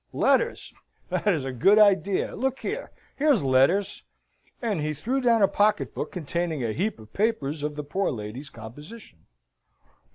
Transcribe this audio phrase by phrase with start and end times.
[0.13, 0.73] Letters!
[1.09, 2.35] that is a good idea!
[2.35, 2.89] Look here!
[3.17, 4.01] Here's letters!"
[4.59, 8.09] And he threw down a pocket book containing a heap of papers of the poor
[8.09, 9.27] lady's composition.